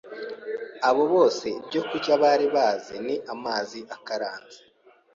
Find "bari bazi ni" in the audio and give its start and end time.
2.23-3.15